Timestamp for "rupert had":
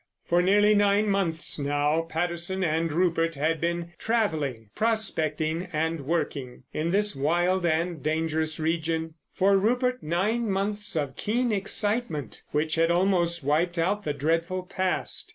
2.91-3.61